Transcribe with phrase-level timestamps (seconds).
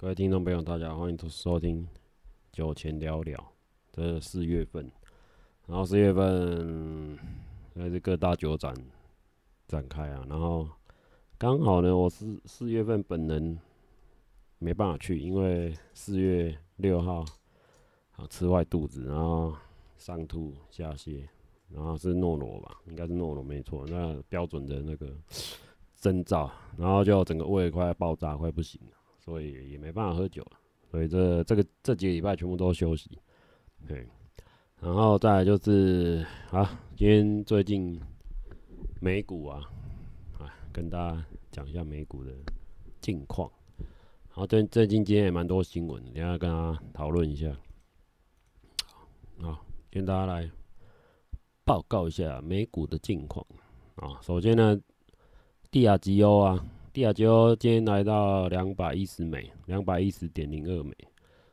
[0.00, 1.86] 各位听众朋友，大家好，欢迎收听
[2.50, 3.52] 酒前聊聊。
[3.92, 4.90] 这是四月份，
[5.66, 7.18] 然后四月份
[7.74, 8.74] 应该是各大酒展
[9.68, 10.24] 展开啊。
[10.26, 10.66] 然后
[11.36, 13.60] 刚好呢，我是四月份本人
[14.58, 17.22] 没办法去，因为四月六号
[18.12, 19.54] 啊吃坏肚子，然后
[19.98, 21.28] 上吐下泻，
[21.68, 25.14] 然后是诺罗吧，应该是诺罗没错，那标准的那个
[26.00, 28.96] 征兆，然后就整个胃快爆炸，快不行了。
[29.22, 30.44] 所以也没办法喝酒，
[30.90, 33.18] 所以这这个这几个礼拜全部都休息，
[33.86, 34.08] 对，
[34.80, 38.00] 然后再来就是啊，今天最近
[38.98, 39.60] 美股啊，
[40.38, 42.32] 啊，跟大家讲一下美股的
[43.00, 43.50] 近况。
[44.30, 47.54] 好，最最近今天也蛮多新闻，等下跟大家讨论一下。
[49.38, 50.50] 好，跟大家来
[51.64, 53.46] 报告一下美股的近况
[53.96, 54.18] 啊。
[54.22, 54.80] 首先呢，
[55.70, 56.64] 帝亚吉欧啊。
[56.92, 60.92] 帝亚吉欧今天来到两百一十美，两百一十点零二美。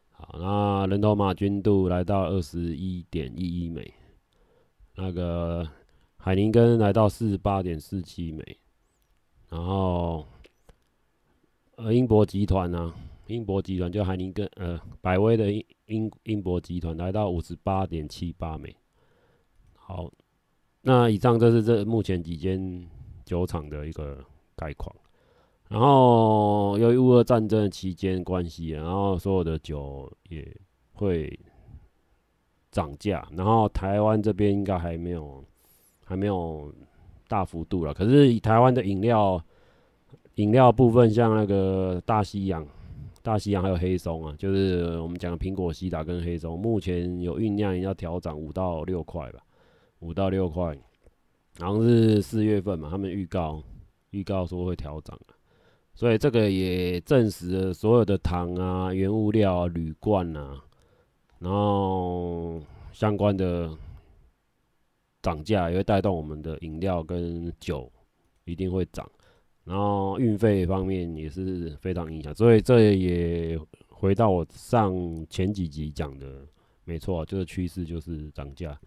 [0.09, 3.93] 好，那人头马均度来到二十一点一一美。
[4.95, 5.69] 那个
[6.15, 8.57] 海宁根来到四十八点四七美。
[9.47, 10.25] 然后，
[11.75, 12.91] 呃，英博集团呢？
[13.27, 18.75] 英博集团就海宁根，呃，百威的英英英博集团来到五十八点七八美。
[19.75, 20.11] 好，
[20.81, 22.89] 那以上这是这目前几间
[23.23, 24.17] 酒厂的一个
[24.55, 24.95] 概况。
[25.69, 30.45] 然后由于乌俄战争期间关系，然后所有的酒也
[30.93, 31.37] 会
[32.71, 33.27] 涨价。
[33.33, 35.43] 然后台湾这边应该还没有
[36.05, 36.73] 还没有
[37.27, 37.93] 大幅度了。
[37.93, 39.43] 可是以台湾的饮料
[40.35, 42.65] 饮料部分，像那个大西洋、
[43.21, 49.41] 大西洋还有黑松啊，就是我们讲的苹果西达跟黑松，目前有酝酿要调涨五到六块吧，
[49.99, 50.77] 五到六块。
[51.57, 53.61] 然后是四月份嘛，他们预告
[54.11, 55.19] 预告说会调涨。
[55.97, 60.63] 所以这个也证实了所有的糖啊、原物料啊、铝罐啊，
[61.39, 62.61] 然后
[62.93, 63.75] 相关的
[65.23, 67.91] 涨价也会带动我们的饮料跟酒
[68.45, 69.09] 一定会涨，
[69.63, 72.31] 然后运费方面也是非常影响。
[72.35, 73.59] 所以这也
[73.89, 74.93] 回到我上
[75.31, 76.45] 前几集讲的，
[76.83, 78.79] 没错，这个趋势就是涨价。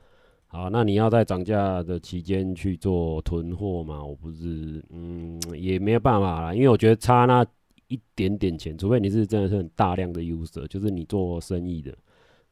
[0.52, 4.04] 好，那你要在涨价的期间去做囤货吗？
[4.04, 7.46] 我不是，嗯，也没有办法啦，因为我觉得差那
[7.86, 11.96] 一点点钱，除非你是真的是很大量的 user，就是你做生意的，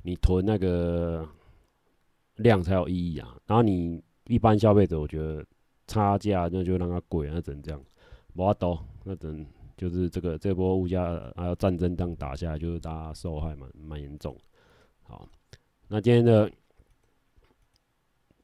[0.03, 1.29] 你囤那个
[2.37, 3.37] 量才有意义啊。
[3.49, 5.45] 然后你一般消费者，我觉得
[5.89, 7.81] 差价那就让它贵，那只能这样，
[8.33, 9.45] 没办法，那等
[9.77, 14.37] 就是这个这波物价还有战争这样打下来，就是大家受害蛮蛮严重。
[15.03, 15.29] 好，
[15.89, 16.49] 那今天的。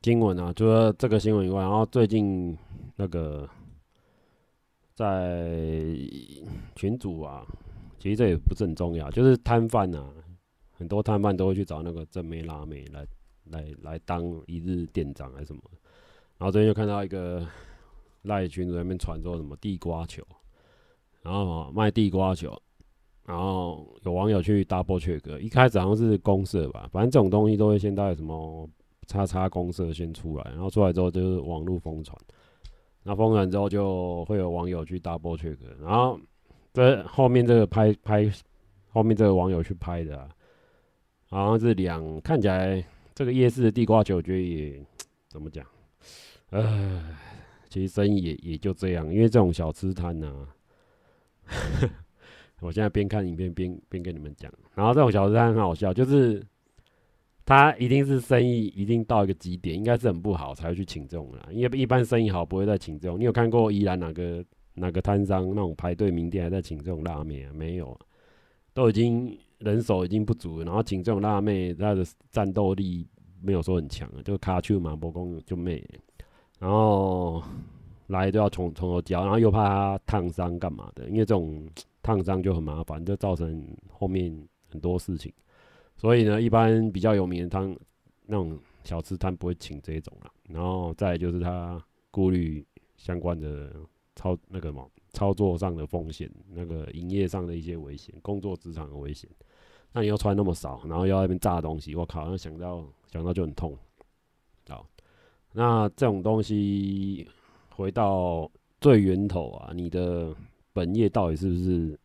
[0.04, 2.54] 新闻啊，除了这个新闻以外，然后最近
[2.94, 3.48] 那个
[4.94, 5.96] 在
[6.76, 7.42] 群组啊，
[7.98, 10.06] 其实这也不是很重要，就是摊贩啊，
[10.72, 13.06] 很多摊贩都会去找那个正妹辣妹来
[13.44, 15.62] 来来当一日店长还是什么，
[16.36, 17.42] 然后最近就看到一个
[18.24, 20.22] 赖群组那边传说什么地瓜球，
[21.22, 22.54] 然后卖地瓜球，
[23.24, 28.68] 然后有网友去 double check，一开始好像是公社吧，反正这种东西都会先带什么。
[29.04, 32.16] 叉叉公社先出来，然后出来之后就是网络疯传，
[33.02, 36.18] 那疯传之后就会有网友去 double check，然后
[36.72, 38.30] 这后面这个拍拍
[38.88, 40.28] 后面这个网友去拍的，
[41.28, 42.84] 好像是两看起来
[43.14, 44.84] 这个夜市的地瓜球，我觉得也
[45.28, 45.66] 怎么讲，
[46.50, 47.02] 呃，
[47.68, 50.48] 其实生意也也就这样，因为这种小吃摊呢，
[52.60, 56.44] 我现在边看影片边边跟你们讲，然后这种小吃摊很好笑，就是。
[57.46, 63.18] 他一定是生意一定到一个极点，应该是很不好才会去请这种人，因为一般生意好不会再请这种。
[63.20, 64.42] 你有看过宜兰哪个
[64.74, 67.52] 哪个摊商那种排队名店还在请这种辣妹啊？
[67.54, 67.98] 没有，
[68.72, 73.06] 都已经人手已经不足了，然后请这种辣妹，她的战斗力
[73.42, 75.86] 没有说很强，就卡丘马波公就妹，
[76.58, 77.42] 然后
[78.06, 81.06] 来都要从从头教，然后又怕他烫伤干嘛的？
[81.08, 81.62] 因为这种
[82.02, 84.34] 烫伤就很麻烦，就造成后面
[84.70, 85.30] 很多事情。
[86.04, 87.74] 所以呢，一般比较有名的摊，
[88.26, 90.30] 那种小吃摊不会请这种了。
[90.50, 92.62] 然后再就是他顾虑
[92.98, 93.74] 相关的
[94.14, 99.30] 操那个什么操作上的风险，那个营业上的一些危险，工作职场的危险。
[99.94, 103.74] 那你又穿那么少，然后又要那边炸东西，我靠，那想到想到就很痛。
[104.68, 104.86] 好，
[105.54, 107.26] 那这种东西
[107.70, 110.36] 回到最源头啊，你的
[110.74, 111.98] 本业到底是不是？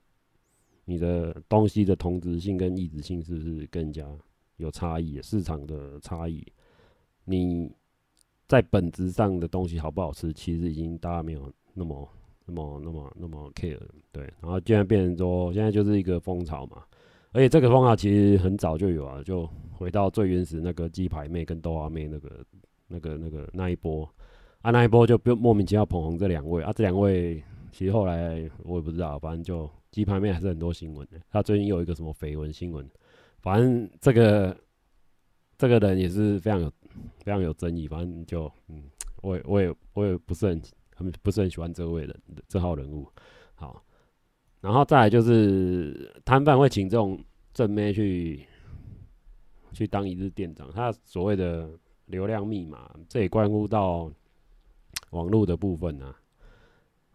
[0.89, 4.03] 你的东西的同质性跟异质性是不是更加
[4.57, 5.21] 有差异？
[5.21, 6.43] 市场的差异，
[7.25, 7.71] 你
[8.47, 12.09] 在本质上的东西好不好吃，其实已经大家没有那么
[12.47, 13.79] 那么那么那么 care，
[14.11, 16.83] 对，然后竟然变成说现在就是一个风潮嘛，
[17.33, 22.43] 而且这个风潮其实很早就有啊，就回到最原始那个鸡排妹跟豆花妹那个
[22.87, 24.09] 那个那个那一波，
[24.61, 26.63] 啊那一波就不莫名其妙捧红这两位。
[26.63, 32.89] 啊，这两位其实后来我也不知道，反正就鸡排妹还是很多新闻的，他最近有一个什么绯闻新闻，
[33.41, 34.57] 反正这个
[35.57, 36.71] 这个人也是非常有
[37.23, 38.83] 非常有争议，反正就嗯，
[39.21, 40.61] 我也我也我也不是很。
[40.99, 43.07] 很不是很喜欢这位人，这号人物。
[43.55, 43.81] 好，
[44.59, 47.17] 然后再来就是摊贩会请这种
[47.53, 48.45] 正妹去
[49.71, 51.71] 去当一日店长，他所谓的
[52.07, 54.11] 流量密码，这也关乎到
[55.11, 56.13] 网络的部分啊。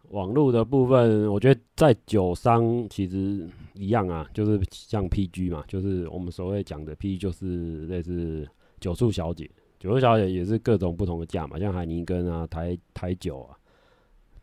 [0.09, 8.47] 网络的部分，我觉得在酒商其实一样啊，就是像 PG 嘛，就是我们所谓讲的 PG，就是类似
[8.79, 9.49] 酒促小姐，
[9.79, 13.57] 酒促小姐也是各种不同的价嘛，像海尼根啊、台台酒啊。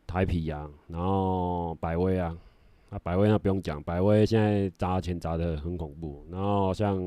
[0.04, 2.36] 台啤啊，然后百威啊，
[2.90, 6.22] 啊百威那不用讲，百威现在砸钱砸的很恐怖。
[6.30, 7.00] 然后像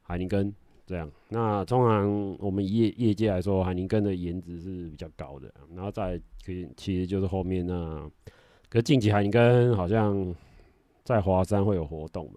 [0.00, 0.50] 海尼根
[0.92, 5.52] 这样，那通常我们业业界来说，海宁根的颜值是比较高的。
[5.74, 8.10] 然后再可以，其实就是后面那，
[8.68, 10.34] 可是近期海宁根好像
[11.02, 12.34] 在华山会有活动嘛？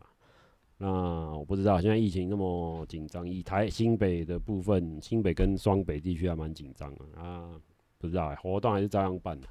[0.77, 0.87] 那
[1.37, 7.51] 我不知道，现在疫情那么紧张，以台新北的部分，新北跟双北地区还蛮紧张的啊。
[7.97, 9.47] 不知道、欸、活动还是照样办的，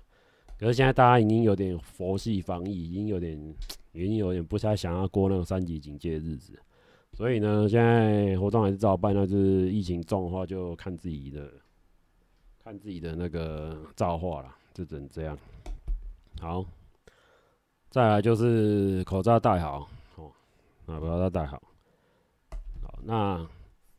[0.58, 3.38] 可是现在大家已经有点佛系防疫，已经有点，
[3.92, 6.56] 已经有点不太想要过那种三级警戒的日子，
[7.14, 9.14] 所以呢，现在活动还是照办。
[9.14, 11.50] 那就是疫情重的话，就看自己的，
[12.62, 15.38] 看自己的那个造化了，就只能这样。
[16.40, 16.64] 好，
[17.90, 20.30] 再来就是口罩戴好哦，
[20.86, 21.62] 啊，口罩戴好。
[22.82, 23.46] 好，那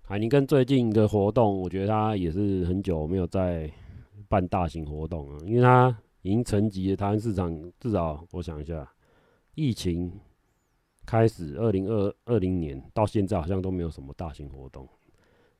[0.03, 3.71] 海宁跟最近的活动，我觉得他也是很久没有在。
[4.27, 6.95] 办大型活动了，因为他已经沉寂了。
[6.95, 8.91] 台湾市场至少我想一下，
[9.53, 10.11] 疫情
[11.05, 14.87] 开始二零二二零年到现在，好像都没有什么大型活动。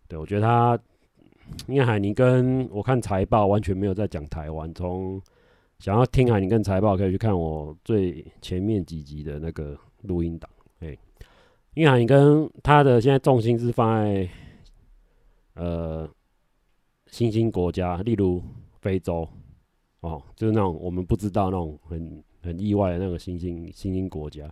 [0.08, 0.80] 对，我觉得他，
[1.68, 4.74] 因为海尼跟我看财报完全没有在讲台湾。
[4.74, 5.22] 从
[5.80, 10.50] 想要听海尼跟财报，可以去看我最前面几集的那个录音档。
[10.80, 10.98] 哎，
[11.74, 14.30] 因为海尼根它的现在重心是放在
[15.54, 16.10] 呃。
[17.12, 18.44] 新兴国家，例如
[18.82, 19.26] 非洲，
[20.02, 24.52] 哦，就是那种我们不知道那种很很意外的那个新兴新兴国家，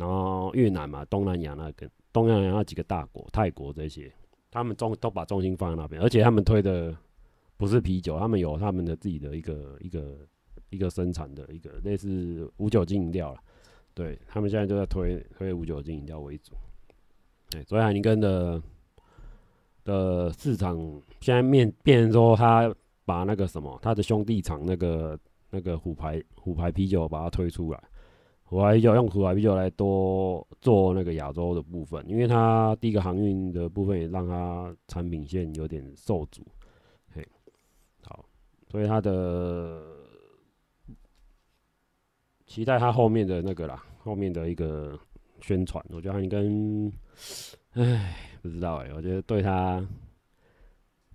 [0.00, 4.10] 然后越南嘛，东南亚那个东南亚那几个大国，泰国这些，
[4.50, 6.96] 他们中都把重心放在那边，而且他们推的
[7.58, 10.16] 不是啤酒，他们有他们的自己的一个一个
[10.70, 13.40] 一个生产的一个类似无酒精饮料了，
[13.92, 16.54] 对，他们现在就在推推无酒精饮料为主，
[17.50, 18.60] 对，所以海尼根的。
[19.82, 20.78] 的市场
[21.22, 22.72] 现在面变成说，他
[23.06, 25.18] 把那个什么，他的兄弟厂那个
[25.48, 27.82] 那个虎牌虎牌啤酒把它推出来，
[28.50, 36.44] 虎牌啤酒用虎牌啤酒来多做那个亚洲的部分，因为它第一个航运的部分也让它产品线有点受阻，
[37.14, 37.24] 嘿，
[38.02, 38.24] 好，
[38.68, 39.80] 所以它的
[42.44, 44.98] 期待它后面的那个啦，后面的一个
[45.40, 46.92] 宣传，我觉得你跟，
[47.74, 48.16] 唉。
[48.42, 49.86] 不知道哎、我觉得对它，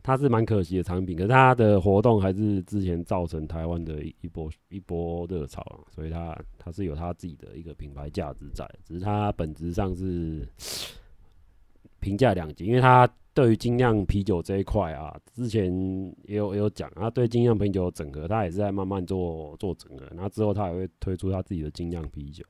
[0.05, 10.47] 他是蛮可惜的产品，可是他的活动还是之前造成台湾的一波一波热潮啊，所以他他是有他自己的一个品牌价值在，只是他本质上是
[11.99, 15.73] 评价两极，因为他对于精酿啤酒这一块啊，之前
[16.25, 22.45] 也有也有讲，他对精酿啤酒整合，他也是在慢慢做做整合，然后之后他也会推出他自己的精酿啤酒。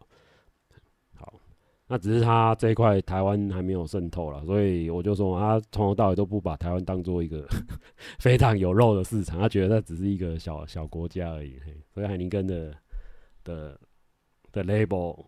[1.88, 7.48] 那只是他这一块台湾还没有渗透了，所以我就说他从头到尾都不把台湾当做一个
[8.18, 11.60] 非常有肉的市场，他觉得那只是一个小小国家而已。
[11.64, 12.74] 嘿所以海宁根的
[13.44, 13.80] 的
[14.52, 15.26] 的 label，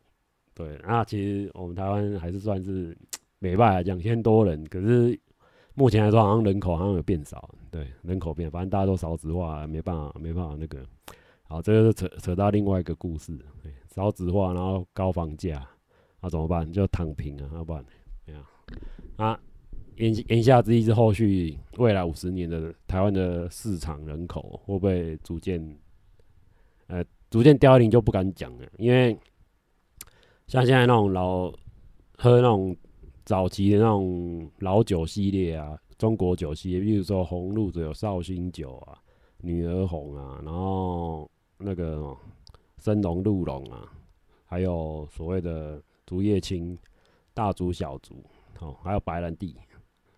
[0.55, 2.97] 对，那其实我们台湾还是算是
[3.37, 5.19] 没办法，两千多人，可是
[5.75, 10.83] 目前来说好像人口好像有变少，对，人口变，反正大家都少子化，没办法没办法那个，
[11.43, 15.63] 好，这个是扯扯到另外一个故事，对，少子化，然后高房价。
[16.19, 16.69] 那、啊、怎么办？
[16.71, 17.85] 就躺平啊，要不然
[18.25, 18.43] 怎样？
[19.17, 19.39] 啊，
[19.97, 25.77] 言言下之意是后续未来五十年的台湾的市场人口会不会逐渐
[26.87, 29.15] 呃逐渐凋零就不敢讲了，因为
[30.47, 31.51] 像现在那种老
[32.17, 32.75] 喝那种
[33.23, 38.97] 早期的那种老酒系列啊，中国酒系列，比如说红露只有绍兴酒啊、
[39.41, 42.17] 女儿红啊，然后那个
[42.79, 43.93] 生龙、鹿茸啊，
[44.45, 45.79] 还有所谓的。
[46.07, 46.75] 竹叶青、
[47.35, 48.23] 大竹、小竹，
[48.59, 49.55] 哦，还有白兰地，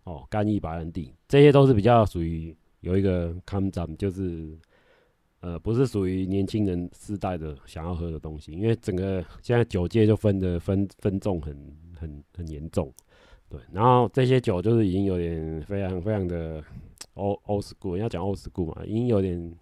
[0.06, 4.58] 哦，干邑白兰地，这些都是比较属于有一个抗战，就是
[5.42, 11.58] 呃，不是属于年轻人世代的想要喝的东西，因为整个现在酒界就分的分分重很
[11.96, 12.94] 很很严重，
[13.50, 16.64] 对，然后这些酒就是已经有点非常非常的
[17.16, 19.54] old old school，要讲 old school 嘛，已经有点，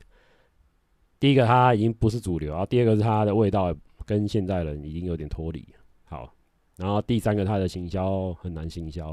[1.19, 3.74] 第一个它已经不是主流，然后第二个是它的味道
[4.05, 5.63] 跟现代人已经有点脱离，
[6.10, 6.34] 好，
[6.78, 9.12] 然后第三个它的行销很难行销，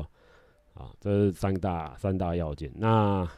[0.75, 2.73] 啊，这是三大三大要件。
[2.77, 3.29] 那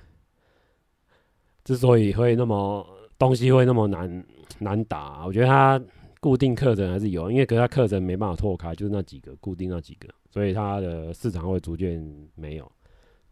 [1.65, 2.87] 之所以会那么
[3.19, 4.27] 东西会那么难
[4.59, 5.83] 难打，我觉得它
[6.21, 12.71] 固定课程还是有，因为可是它课程没办法拓开，就是那几个固定那几个，所以它的市场会逐渐没有。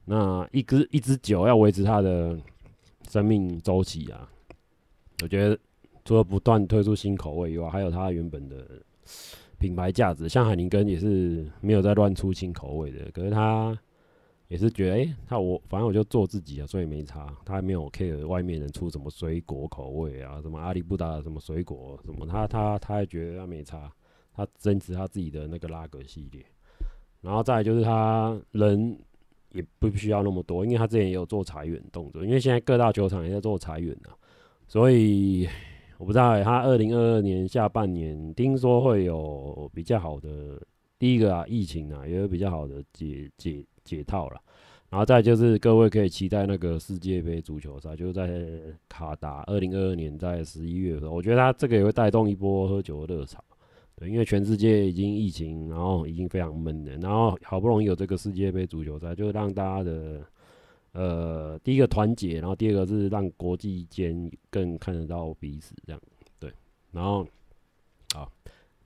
[0.06, 2.38] 那一支一支酒要维持它的
[3.08, 4.28] 生命周期啊，
[5.22, 5.58] 我觉得
[6.04, 8.66] 除了不断推出新口味以外，还有它原本的
[9.64, 10.28] 品牌价值。
[10.28, 13.76] 像海宁根也是没有在乱出新口味的，可是他。
[14.48, 17.34] 也是觉得，哎、他我反正我就做自己啊，所以没差。
[17.46, 23.90] 他还没有 care 外面人出什么水果口味啊，什么阿里不达什么水果什么，他他他还觉得他没差，
[24.34, 26.44] 他坚持他自己的那个拉格系列。
[27.22, 28.96] 然后再就是他人
[29.50, 34.12] 也不需要那么多，因为他之前也有做裁员动作，因为现在各大球场也在做裁员啊，
[34.68, 35.48] 所以
[35.98, 40.60] 我不知道、他二零二二年下半年听说会有比较好的
[40.98, 43.64] 第一个啊，疫情啊，也有比较好的解解。
[43.84, 44.40] 解套了，
[44.88, 48.26] 然后再就是各位可以期待那个世界杯足球赛，就是在
[48.88, 53.44] 卡达二零二二年在十一月的时候，我觉得他这个也会带动一波喝酒的热潮，
[53.94, 60.22] 对，因为全世界已经疫情，然后已经非常闷了，然后好不容易有这个世界杯足球赛，就让大家的
[60.94, 66.00] 呃第一个团结，然后第二个是让国际间更看得到彼此这样，
[66.40, 66.50] 对，
[66.90, 67.26] 然后
[68.14, 68.32] 好，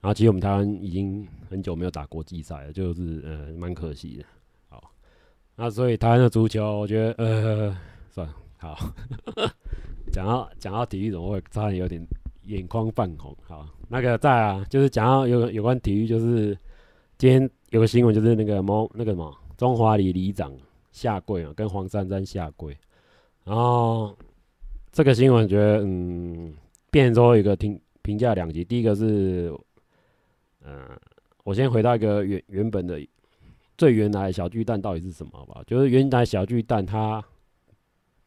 [0.01, 4.25] 然后其实我们台湾已经很久没有打国际赛了，就是呃蛮可惜的。
[4.67, 4.91] 好
[5.55, 7.77] 那所以台湾的足球，我觉得呃，
[8.09, 8.75] 算，好，
[10.11, 12.01] 讲到讲到体育，怎么会差点有点
[12.43, 13.35] 眼眶泛红？
[13.43, 16.57] 好，那个在啊，就是讲到有有关体育，就是
[17.17, 20.51] 今天有个新闻，就是那个某那个什么中华里里长
[21.01, 22.77] 下跪啊，跟黄珊珊下跪，
[23.45, 24.15] 然后
[24.91, 26.53] 这个新闻觉得嗯，
[26.91, 29.53] 变成一个评评价两极，第一个是
[30.65, 30.99] 嗯、
[31.43, 32.99] 我先回到一个原原本的。
[33.79, 35.45] 最原来小巨蛋到底是什么？
[35.45, 37.23] 吧，就是原来小巨蛋，它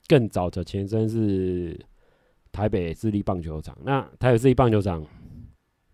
[0.08, 1.78] 更早的前身是
[2.50, 3.76] 台北市立棒球场。
[3.84, 5.04] 那台北市立棒球场，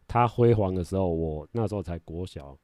[0.06, 2.56] 它辉煌的时候，我那时候才国小，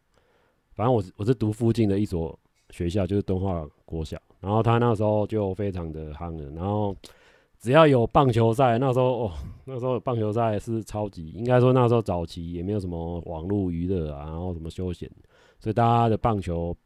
[0.77, 2.39] 反正我是我是读附近的一所
[2.75, 4.21] 学校，就是敦化国小。
[4.41, 6.51] 然后他那时候就非常的夯了。
[6.51, 6.95] 然后
[7.59, 9.33] 只要有棒球赛，那时候 哦，
[9.65, 15.11] 那时候棒球赛是超级，应该说那时候早期也没有什么网络娱乐啊，然后什么休闲，
[15.61, 16.77] 所以大家的棒球。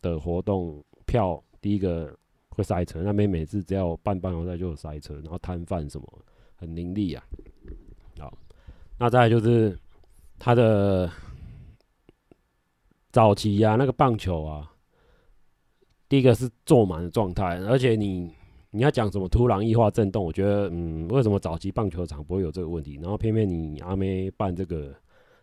[0.00, 2.16] 的活动票，第一个
[2.50, 6.06] 会塞车，那边每次只要办棒球赛就有塞车，然后摊贩什么
[6.54, 7.24] 很凌厉啊。
[8.16, 8.32] 好，
[8.96, 9.76] 那再就是
[10.38, 11.10] 他的
[13.10, 14.70] 早期呀、啊，那个棒球啊，
[16.08, 18.32] 第一个是坐满的状态，而且你
[18.70, 24.94] 你要讲什么突然异化震动，我觉得嗯，为什么早期棒球场不会有这个问题，然后偏偏你阿妹办这个。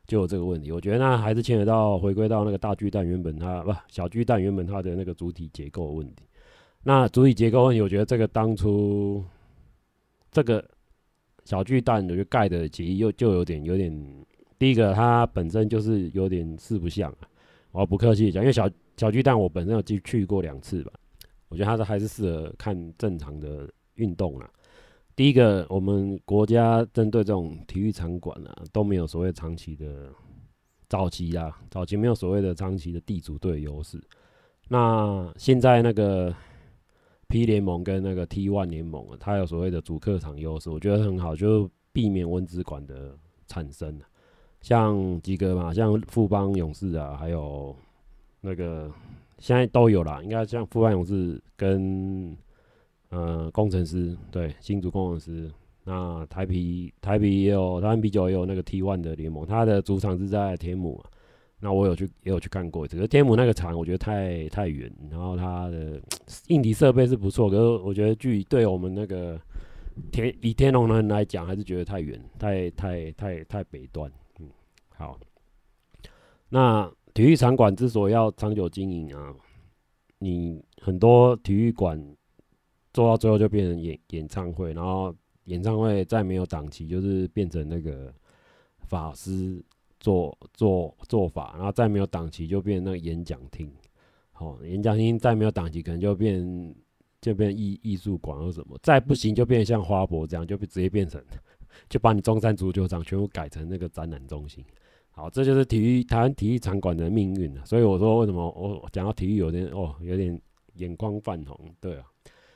[0.08, 6.28] 就有这个问题，我觉得那还是牵扯到回归到那个大巨蛋原本它不小巨蛋原本它的那个主体结构问题。
[6.84, 9.26] 那主体结构问题，我觉得这个当初
[10.32, 10.64] 这个
[11.44, 13.92] 小巨蛋我觉得盖的其实又就有点有点，
[14.60, 17.28] 第一个它本身就是有点四不像啊。
[17.72, 20.92] 我不客气讲，因为小小巨蛋我本身有去去过两次吧，
[21.50, 24.50] 我觉得它是还是适合看正常的运动啊。
[25.16, 30.12] 第一个，我们国家针对这种体育场馆啊，都没有所谓长期的
[30.90, 34.02] 早期啊，早期没有所谓的长期的地主队优势。
[34.68, 36.36] 那现在那个
[37.28, 44.00] P 联盟跟那个 T1 联盟啊，它有所谓的主客场优势，我觉得很好，就避免蚊子馆的产生。
[44.62, 47.76] 像几个嘛，像富邦勇士啊，还有
[48.46, 48.90] 那个
[49.40, 52.38] 现在都有啦，应该像富邦勇士跟。
[53.10, 55.50] 呃，工程师对新竹工程师，
[55.86, 61.02] 那台啤台啤也有，台湾啤酒也有那个 T One 的联盟，它的主场是在天母，
[61.60, 66.02] 那我有去也有去看过，只是天母那个场我觉得太太远，然后它的
[66.48, 69.40] 硬体设备是不错，可是我觉得距对我们那个
[70.12, 74.12] 天以天龙人来讲，还是觉得太远，太太太太北端。
[74.40, 74.50] 嗯，
[74.90, 75.18] 好，
[76.50, 79.34] 那体育场馆之所以要长久经营啊，
[80.20, 82.16] 你很多体育馆。
[82.94, 85.14] 做到最后就变成演演唱会，然后
[85.48, 88.10] 演唱会再没有档期，就是变成那个
[88.88, 89.62] 法师
[90.00, 93.70] 做做做法，然后再没有档期就变成那个演讲厅。
[94.32, 96.74] 好，演讲厅再没有档期，可能就变
[97.20, 101.22] 就变艺艺术馆或什么，再不行就变成像花博这样，就直接变成，
[101.90, 104.64] 就把你中山足球场全部改成那个展览中心。
[105.16, 107.66] 好，这就是体育台湾体育场馆的命运了。
[107.66, 110.40] 所以我说，为什么我讲到体育有点哦，有点
[110.76, 111.58] 眼眶泛红？
[111.80, 112.04] 对啊，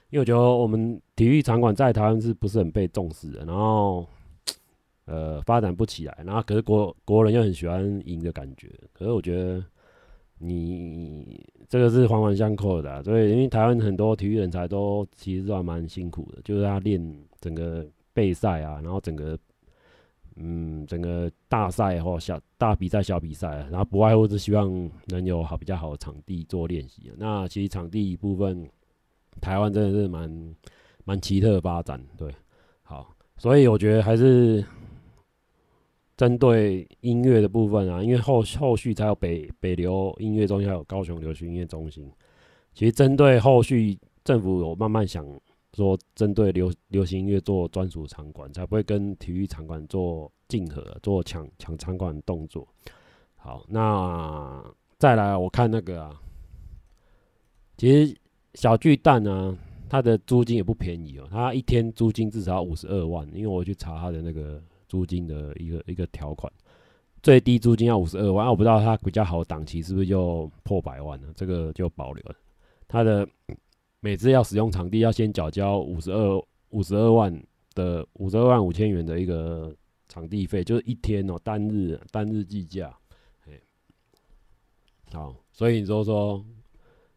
[0.09, 3.45] 因为我觉得我们体育场馆在台湾是不是很被重视的？
[3.45, 4.05] 然后，
[5.05, 6.17] 呃，发展不起来。
[6.25, 8.69] 然后，可是国国人又很喜欢赢的感觉。
[8.93, 9.63] 可是我觉得。
[10.41, 16.97] 你这个是环环相扣的，所以因为台湾很多体育人才都其实都还蛮辛苦的，就是他练
[17.41, 19.37] 整个备赛啊，然后整个
[20.39, 27.12] 嗯整个大赛或小大比赛、小比赛，然后不外乎是希望能有好比较好的场地做练习。
[27.17, 28.67] 那其实场地部分，
[29.41, 30.55] 台湾真的是蛮
[31.03, 32.34] 蛮奇特的发展，对，
[32.81, 34.65] 好，所以我觉得还是。
[36.17, 42.12] 针对音乐的部分啊，因为后后续才有北北流音乐中心，还有高雄流行音乐中心。
[42.74, 45.25] 其实针对后续政府有慢慢想
[45.79, 52.67] 说，针对流流行音乐做专属场馆，才不会跟体育场馆做竞合，做抢抢场馆动作。
[53.36, 54.63] 好，那
[54.98, 56.21] 再来我看那个啊，
[57.77, 58.15] 其实
[58.55, 59.57] 小巨蛋呢，
[59.89, 64.62] 它的租金也不便宜哦，它一天租金至少五十二万，因为我去查它的那个。
[64.89, 66.51] 租金的一个一个条款，
[67.21, 72.36] 最低租金要五十二万，我不知道它比较好档期是不是就破百万了，这个就保留了。
[72.88, 73.29] 它的
[74.00, 77.44] 每次要使用场地要先缴交五十二五十二万
[77.75, 79.75] 的五十二万五千元的一个
[80.08, 82.96] 场地费，就是一天哦，单日单日计价。
[85.12, 86.46] 好，所以你说说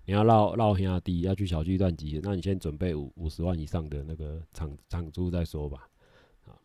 [0.06, 5.86] 你要绕绕兄弟要去小巨蛋集，那你先准备五五十万以上的那个场场租再说吧。
[6.46, 6.56] 啊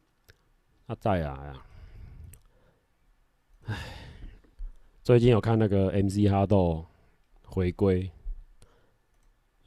[0.87, 1.65] 那再来啊，
[3.65, 3.77] 唉，
[5.03, 6.85] 最近有看那个 MC 哈豆
[7.43, 8.09] 回归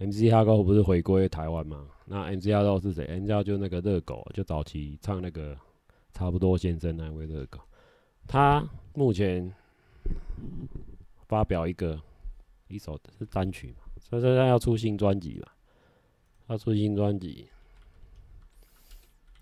[0.00, 1.86] ，MC 哈豆不是回归台湾吗？
[2.04, 5.56] 那 MC 哈豆是谁？MC 哈豆就那个热狗，就早期唱那个
[6.12, 7.60] 差不多先生那位热狗，
[8.26, 9.52] 他目前
[11.28, 12.00] 发表一个
[12.68, 15.46] 一首是单曲嘛，所以说他要出新专辑嘛，
[16.48, 17.46] 要出新专辑，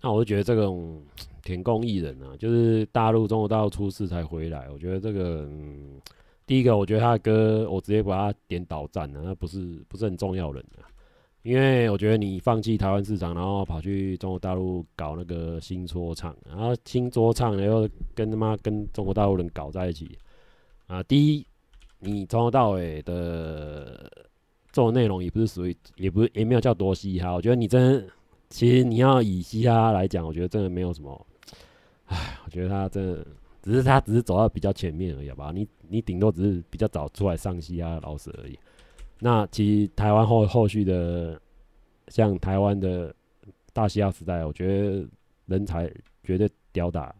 [0.01, 1.01] 那我就觉得这种。
[1.41, 4.69] 田共艺人啊，就是大陆中国大陆出事才回来。
[4.69, 5.99] 我觉得这个，嗯，
[6.49, 10.89] 第一个，我觉得他的歌，我直接把他点倒赞了，那不是不是很重要人啊。
[11.43, 20.17] 因为我觉得你放弃台湾市场，然后跑去中国大陆搞那个新说唱，然后新说唱然后跟他妈跟中国大陆人搞在一起
[20.87, 21.03] 啊。
[21.03, 21.45] 第一，
[21.99, 24.11] 你从头到尾的
[24.71, 27.31] 做内容也不是属于，也不是也没有叫多嘻哈。
[27.31, 28.09] 我觉得你真，
[28.49, 31.27] 其实你要以嘻哈来讲，我觉得真的没有什么。
[32.07, 33.23] 唉，我觉得他真的
[33.61, 35.51] 只是他只是走到比较前面而已，吧？
[35.53, 38.57] 你你顶多只是比较早出来上戏啊，老师而已。
[39.19, 41.39] 那其实台湾后后续的，
[42.07, 43.13] 像台湾的
[43.73, 45.07] 大西亚时代，我觉得
[45.45, 45.91] 人才
[46.23, 47.13] 绝对吊打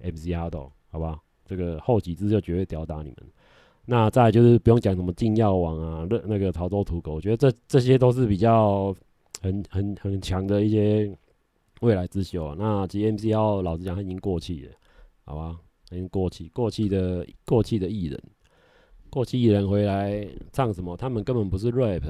[0.00, 1.18] MC 哈豆，好不好？
[1.44, 3.16] 这个后几支就绝对吊打你们。
[3.84, 8.94] 那再就是不用讲什么禁药王啊，那那个潮州土狗，我觉得这这些都是比较
[9.42, 11.16] 很很很强的一些。
[11.80, 14.72] 未来之秀，那其实 MCL 老实讲，他已经过气了，
[15.26, 15.58] 好吧？
[15.94, 18.22] 已经过气，过气的过气的艺人，
[19.10, 20.96] 过气艺人回来唱什么？
[20.96, 22.02] 他们根本不是 rap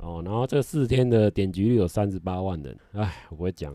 [0.00, 0.20] 哦。
[0.24, 3.74] 然后这四天的点击率有三十八万人，哎，我不会讲，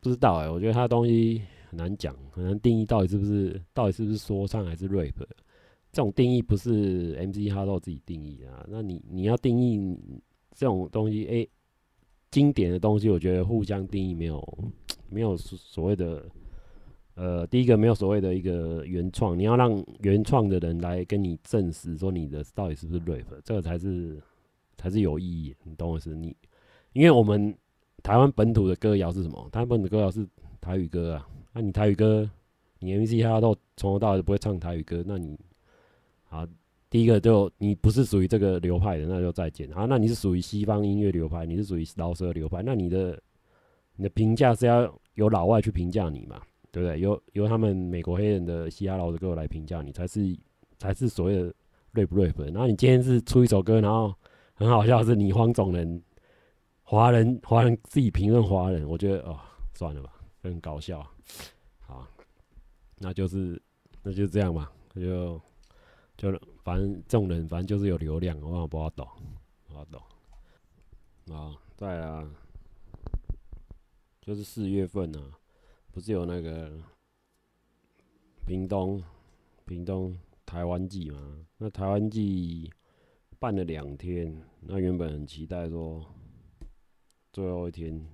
[0.00, 5.14] 不知道哎、我觉得他的东西很难讲，很难定义到底是不是，到底是不是说唱还是 rap？
[5.92, 8.66] 这种定义不是 MC 哈豆自己定义啊。
[8.68, 9.96] 那你你要定义
[10.52, 11.46] 这种东西，哎、
[12.32, 14.58] 经典的东西，我觉得互相定义没有
[15.08, 16.26] 没有所谓的，
[17.14, 24.20] 呃，第一个没有所谓的一个原创，你要让原创的人来跟你证实说你的到底是不是 rap，这个才是
[24.76, 25.54] 才是有意义。
[25.62, 26.14] 你懂我意思？
[26.14, 26.36] 你
[26.92, 27.54] 因为我们
[28.02, 29.48] 台湾本土的歌谣是什么？
[29.52, 30.26] 台湾本土歌谣是
[30.60, 32.28] 台语歌啊，那、你台语歌，
[32.78, 35.38] 你 MC 他都从头到尾不会唱台语歌，那你
[36.28, 36.46] 啊。
[36.90, 39.68] 第一个就你不是属于这个流派的，那就再见。
[39.72, 43.20] 好，那你是属于西方音乐流派，你是属于饶舌流派，那你的
[43.96, 46.40] 你的评价是要由老外去评价你嘛？
[46.74, 46.98] 对不对？
[46.98, 50.36] 由由他们美国黑人的嘻哈饶舌歌来评价你，才是
[50.76, 51.54] 才是所谓的
[51.92, 52.52] rap 不 rap。
[52.52, 54.12] 然后你今天是出一首歌，然后
[54.54, 56.02] 很好笑，是你黄种人
[56.82, 59.38] 华人华人自己评论华人，我觉得哦，
[59.74, 61.06] 算了吧，很搞笑。
[61.78, 62.04] 好，
[62.98, 63.62] 那就是
[64.02, 65.40] 那就这样吧，那就。
[66.16, 66.30] 就
[66.62, 69.04] 反正这种人，反正就是有流量，我也不好懂，
[69.66, 70.00] 不好懂。
[71.36, 72.24] 啊，再来啊，
[74.20, 75.34] 就是四月份呢、啊，
[75.94, 76.76] 不是有那个
[78.44, 79.00] 屏东
[79.64, 81.46] 屏东台湾季吗？
[81.56, 82.68] 那台湾季
[83.38, 86.04] 办了两天，那原本很期待说
[87.32, 88.04] 最后一天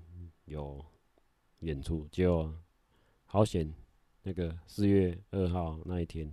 [0.44, 0.84] 有
[1.60, 2.54] 演出，结果
[3.24, 3.72] 好险，
[4.24, 6.30] 那个四月二号那一天，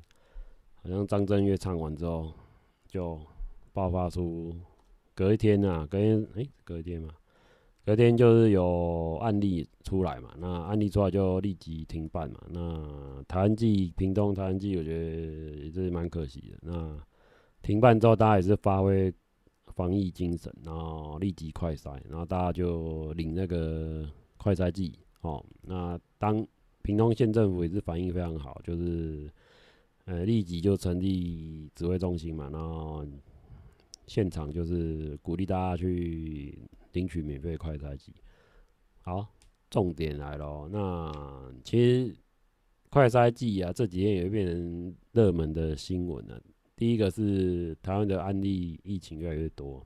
[0.76, 2.34] 好像张震岳唱完之后
[2.90, 3.26] 就
[3.72, 4.54] 爆发出，
[5.16, 7.16] 隔一天啊，隔天哎、隔一天嘛。
[7.88, 12.42] 隔天就是有案例出来嘛，那案例出来就立即停办嘛。
[12.50, 16.58] 那台湾季屏东台湾季，我觉得也是蛮可惜的。
[16.64, 17.00] 那
[17.62, 19.10] 停办之后，大家也是发挥
[19.68, 25.42] 防疫精神，然后立即快筛，然后大家就领那个快筛剂哦。
[25.62, 26.46] 那当
[26.82, 29.32] 屏东县政府也是反应非常好，就是
[30.04, 33.06] 呃立即就成立指挥中心嘛，然后
[34.08, 36.60] 现场就是鼓励大家去。
[36.94, 38.14] 领取免费快筛剂，
[39.02, 39.28] 好，
[39.70, 40.68] 重点来了。
[40.72, 42.16] 那其实
[42.90, 46.42] 快筛剂啊，这几天也变成热门的新闻了。
[46.76, 49.86] 第一个是台湾的案例疫情越来越多，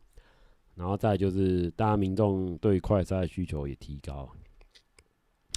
[0.75, 4.29] 然后再就是大家民众对快筛需求也提高。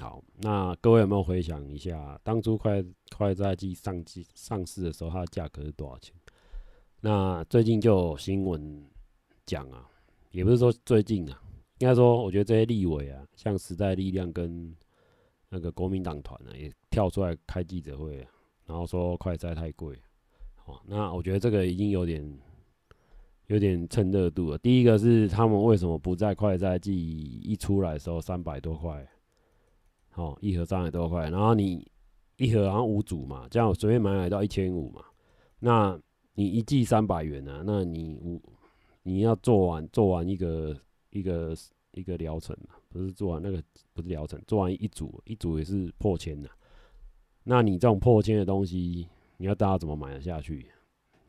[0.00, 2.84] 好，那各位有没有回想一下，当初快
[3.16, 6.14] 快筛剂上机上市的时候，它的价格是多少钱？
[7.00, 8.84] 那最近就有新闻
[9.44, 9.88] 讲啊，
[10.34, 11.40] 也不是说最近啊。
[11.78, 14.74] 应该说，我觉得这些立委啊，像时代力量跟
[15.48, 18.30] 那个国民党团呢，也跳出来开记者会啊，
[18.66, 19.96] 然后说快筛太贵。
[20.66, 22.38] 哦，那我觉得这个已经有点
[23.48, 24.58] 有点蹭热度了。
[24.58, 29.06] 第一个是他们为什么不在快筛剂一出来的时候三百多块，
[30.14, 31.86] 哦，一盒三百多块，然后你
[32.36, 35.02] 一盒好像五组嘛，这样随便买买到一千五嘛，
[35.58, 36.00] 那
[36.34, 37.62] 你一剂三百元，啊？
[37.66, 38.40] 那你五
[39.04, 40.76] 你要做完做完一个
[41.10, 41.54] 一个。
[41.96, 42.56] 一个疗程
[42.88, 43.62] 不是做完那个
[43.92, 46.50] 不是疗程，做完一组一组也是破千的。
[47.44, 50.66] 那你这种破千的东西，你要大家怎么买得下去？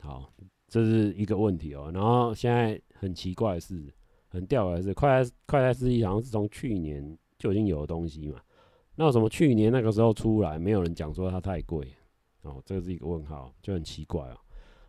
[0.00, 0.28] 好，
[0.66, 1.88] 这是一个问题哦。
[1.94, 3.94] 然后现在很奇怪的是，
[4.26, 8.40] 很吊诡的是，快快筛试剂好像是从去年就已经有的东西嘛。
[8.96, 11.86] 那为什么去年那个时候出来，没有人讲说它太贵？
[12.42, 14.36] 哦，这是一个问号，就很奇怪哦。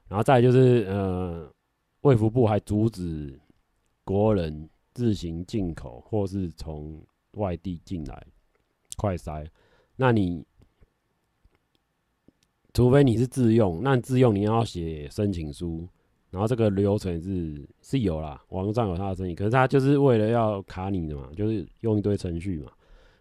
[0.07, 1.47] 然后再就是呃，
[2.07, 3.39] 卫福部还阻止
[4.03, 4.69] 国人。
[4.97, 6.99] 自行进口或是从
[7.33, 8.27] 外地进来
[8.95, 9.45] 快筛，
[9.95, 10.43] 那你
[12.73, 15.87] 除非你是自用，那自用你要写申请书，
[16.31, 22.71] 然后这个流程是是有啦，网络上有他的申请，可是他就是为了要卡你的嘛，就是用一堆程序嘛，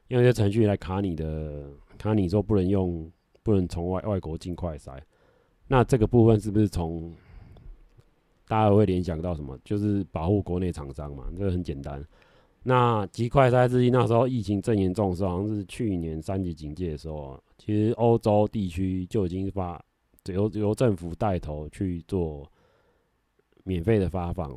[0.09, 1.69] 用一些程序来卡你的，
[1.99, 4.99] 卡你说不能用，不能从外外国进快筛，
[5.69, 7.15] 那这个部分是不是从？
[8.49, 9.59] 大家会联想到什么？
[9.65, 12.01] 就是保护国内厂商嘛，这个很简单。
[12.63, 19.85] 那集快筛试剂那时候疫情正严重的时候，好像是去年三级警戒的时候，其实欧洲地区就已经发
[20.27, 22.49] 由由政府带头去做
[23.65, 24.53] 免费的发放，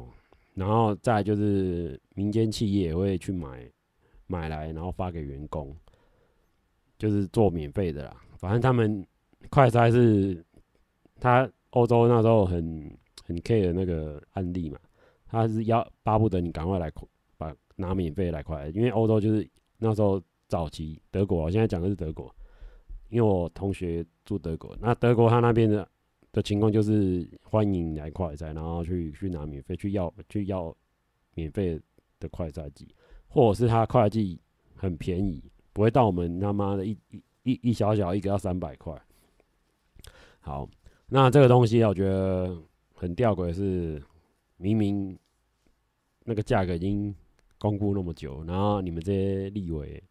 [0.54, 3.68] 然后再就是民间企业也会去买
[4.28, 5.76] 买来，然后发给员工，
[6.98, 8.16] 就是做免费的啦。
[8.38, 9.06] 反正他们
[9.50, 10.44] 快筛是，
[11.20, 12.98] 他欧洲那时候很。
[13.30, 14.80] 很 care 的那个案例嘛，
[15.28, 16.92] 他是要巴不得你赶快来
[17.38, 22.36] 把拿免费来快，因为欧洲就是那时候早期德国，我现在讲的是德国，
[23.10, 25.88] 因为我同学住德国，那德国他那边的
[26.32, 30.76] 的情况就是欢迎来快筛，然后去去拿免费去要去要
[31.36, 31.80] 免费
[32.20, 32.88] 的快筛剂，
[33.28, 34.42] 或者是他快筛剂
[34.76, 39.00] 很便宜，不会到我们他妈的一一一一小小一个要三百块。
[40.40, 40.68] 好，
[41.10, 42.58] 那这个东西我觉得。
[43.00, 44.04] 很吊诡是，
[44.58, 45.18] 明明
[46.26, 47.16] 那个价格已经
[47.58, 50.04] 公布那么久，然后你们这些立委，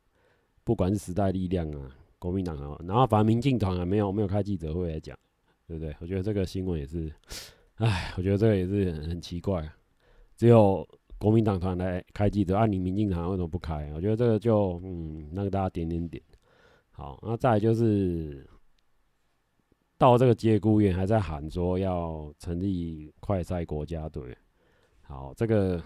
[0.64, 5.14] 不管是时代力量啊、国民党啊，然后反正民进党啊，没有没有开记者会来讲，
[5.66, 5.94] 对不对？
[6.00, 7.12] 我觉得这个新闻也是，
[7.74, 9.70] 唉，我觉得这个也是很，很奇怪，
[10.34, 13.92] 只有国民党团来开记者，按、啊、你民进党为什么不开？
[13.94, 16.22] 我觉得这个就嗯，那个大家点点点，
[16.90, 18.48] 好，那再来就是。
[19.98, 24.36] 到这个节骨眼还在喊说要成立快筛国家队，
[25.02, 25.82] 好，这个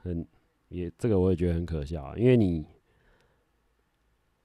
[0.00, 0.26] 很
[0.68, 2.64] 也这个我也觉得很可笑，因为你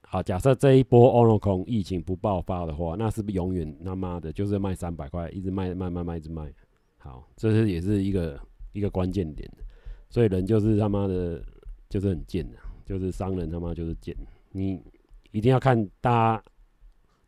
[0.02, 6.52] 好假设这一波欧罗空疫情不爆发的话，那是不是永远他妈的就是卖三百块，一直卖卖卖卖一直卖？
[6.98, 8.38] 好，这是也是一个
[8.72, 9.50] 一个关键点，
[10.10, 11.42] 所以人就是他妈的，
[11.88, 14.14] 就是很贱的，就是商人他妈就是贱，
[14.52, 14.82] 你
[15.30, 16.44] 一定要看大家。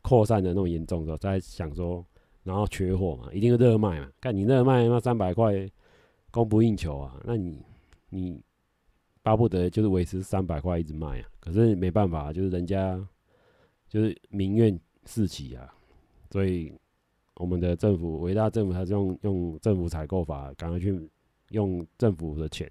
[0.03, 2.05] 扩散的那种严重的时候，在想说，
[2.43, 4.09] 然后缺货嘛，一定是热卖嘛。
[4.21, 5.53] 看你热卖那三百块
[6.31, 7.63] 供不应求啊，那你
[8.09, 8.41] 你
[9.23, 11.29] 巴不得就是维持三百块一直卖啊。
[11.39, 12.99] 可是没办法，就是人家
[13.89, 15.73] 就是民怨四起啊，
[16.31, 16.73] 所以
[17.37, 21.09] 我们的政府伟大政府还是用用政府采购法，赶快去
[21.51, 22.71] 用政府的钱。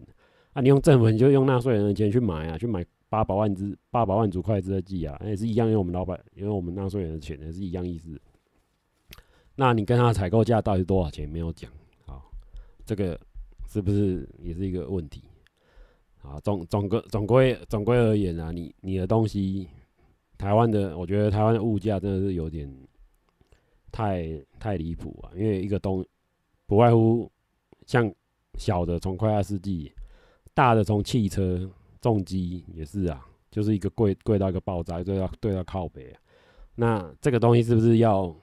[0.54, 8.20] 啊，你用政府你就用纳税人的钱去买啊，去买八百万支八百万组筷子的计啊，也是一样用我们老板，因为我们纳税人的钱，也是一样意思。
[9.56, 11.28] 那你跟他采购价到底多少钱？
[11.28, 11.70] 没有讲，
[12.06, 12.32] 好，
[12.86, 13.20] 这个
[13.68, 15.24] 是不是也是一个问题？
[16.22, 19.68] 啊，总总个总归总归而言啊，你你的东西，
[20.38, 22.72] 台湾的，我觉得台湾的物价真的是有点
[23.92, 26.06] 太太离谱啊，因为一个东
[26.68, 27.32] 不外乎
[27.86, 28.14] 像
[28.56, 29.92] 小的从快筛试剂，
[30.54, 31.70] 大的从汽车
[32.02, 36.20] 重击也是啊，就是一个贵贵到一个爆炸，就要对到靠北啊。
[36.76, 38.36] 那这个东西是不是要？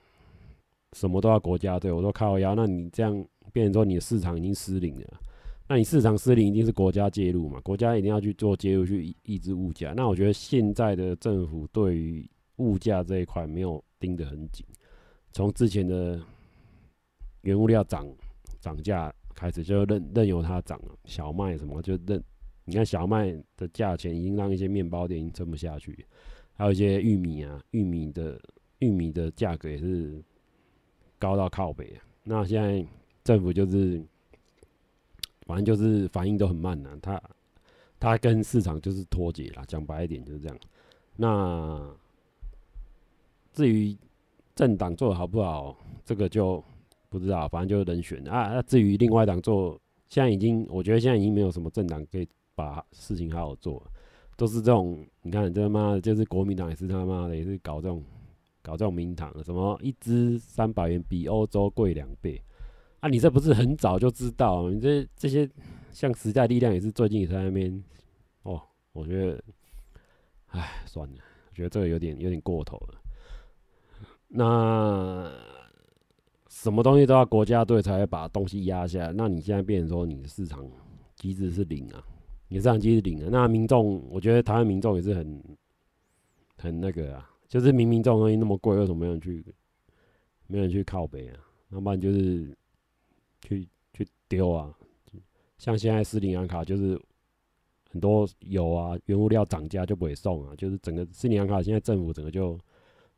[0.93, 3.13] 什么都要国家对我说靠腰，那你这样
[3.53, 5.21] 变成说你的市场已经失灵了，
[5.69, 7.61] 那你市场失灵一定是国家介入嘛？
[7.61, 9.93] 国家一定要去做介入去抑制物价。
[9.95, 12.27] 那我觉得现在的政府对于
[12.59, 14.65] 物价这一块没有盯得很紧，
[15.33, 16.19] 从之前的
[17.43, 18.09] 原物料涨
[18.59, 22.23] 涨价开始就任任由它涨了，小麦什么就任，
[22.67, 26.05] 你看小麦的价钱已经让一些面包店撑不下去，
[26.53, 28.39] 还有一些玉米啊，玉米的
[28.81, 30.23] 玉米的价格也是。
[31.19, 32.05] 高到靠北啊！
[32.25, 32.87] 那现在
[33.25, 34.05] 政府就是，
[35.47, 36.91] 反正就是反应都很慢呐。
[37.01, 37.21] 他
[37.99, 40.59] 他跟市场就是脱节了，讲白一点就是这样。
[41.17, 41.91] 那
[43.55, 43.97] 至于
[44.55, 45.75] 政党做的好不好，
[46.05, 46.63] 这个就
[47.09, 48.53] 不知道，反正就是人选啊。
[48.53, 53.81] 那至于另外一党做，现在已经我觉得现在已经没有什么政党可以把事情好好做，
[54.37, 58.03] 都是这种你看这他妈的，就是国民党也是他妈的也是搞这种。
[58.63, 62.43] 搞这种名堂，什么一支三百元比欧洲贵两倍
[62.99, 63.09] 啊？
[63.09, 64.69] 你这不是很早就知道？
[64.71, 65.49] 你这这些
[65.93, 67.85] 像时代力量也是最近也在那边
[68.43, 68.61] 哦。
[68.93, 69.45] 我觉得，
[70.49, 71.15] 哎，算了，
[71.49, 73.01] 我觉得这个有点有点过头了。
[74.27, 75.31] 那
[76.49, 79.13] 什么东西都要国家队才会把东西压下？
[79.15, 80.69] 那你现在变成说你的市场
[81.15, 82.03] 机制是零啊？
[82.49, 83.29] 你市场机制零啊？
[83.31, 85.43] 那民众，我觉得台湾民众也是很
[86.57, 87.31] 很那个啊。
[87.49, 89.45] 就是明明这种东西那么贵，为什么没人去？
[90.49, 91.39] 没人去靠北啊？
[91.71, 92.57] 要不然就是
[93.41, 94.73] 去去丢啊。
[95.59, 97.01] 像现在斯里兰卡就是
[97.91, 100.55] 很多油啊，原物料涨价就不会送啊。
[100.57, 102.59] 就是整个斯里兰卡现在政府整个就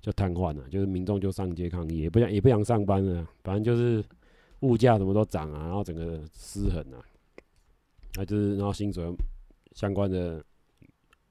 [0.01, 3.29] 就瘫痪了，就是民众就上街抗议，也不想也不想上班了。
[3.43, 4.05] 反正就是
[4.61, 7.05] 物价什么都涨啊，然后整个失衡啊。
[8.15, 9.05] 那就是然后薪水
[9.73, 10.45] 相关的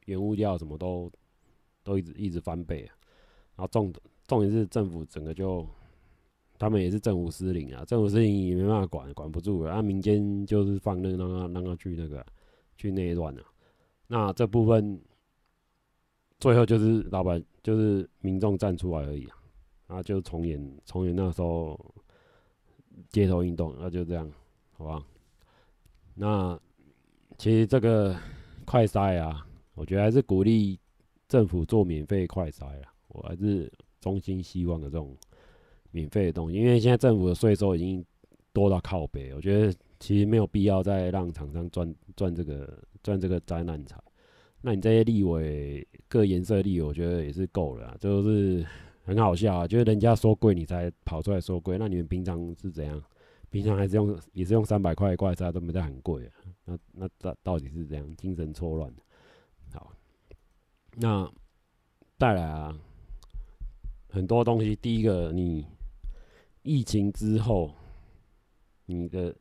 [0.05, 1.11] 原物料什么都。
[1.83, 2.91] 都一直一直翻倍啊，
[3.55, 3.93] 然后重
[4.27, 5.65] 重点是政府整个就，
[6.59, 12.25] 他们也是政府失灵啊，政府失灵也没办法管，管不住了，啊，民间就是放任让他让他去那个
[12.75, 13.41] 去内乱了，
[14.07, 15.01] 那这部分
[16.41, 19.37] 最后就是老板就是民众站出来而已啊，
[19.87, 21.79] 啊，就重演重演那时候
[23.11, 24.29] 街头运动，那就这样，
[24.73, 25.05] 好吧？
[26.15, 26.59] 那
[27.37, 28.15] 其实这个
[28.65, 29.45] 快筛啊，
[29.75, 30.79] 我觉得还是鼓励。
[31.29, 33.69] 政府做免费快筛啊，我还是
[33.99, 35.13] 衷心希望的这种
[35.91, 38.01] 免费的东西，因为现在政府的税收已经
[38.53, 44.01] 多到靠北，我觉得其实没有必要再让厂商赚赚这个赚这个灾难财。
[44.61, 48.65] 那你这些立委各颜色立委，我觉得也是够了啊，就是
[49.03, 53.03] 很好笑啊，就是人家说贵你才跑出来说贵，那你们平常是怎样？
[53.49, 56.31] 平常还是用也是用三百块快筛都没在很贵啊，
[56.69, 58.15] 那那到到底是怎样？
[58.17, 58.93] 精神错乱
[59.71, 59.93] 好。
[60.95, 61.31] 那
[62.17, 62.77] 带来啊，
[64.09, 64.75] 很多东西。
[64.75, 65.65] 第一个，你
[66.63, 67.73] 疫情之后，
[68.85, 69.33] 你的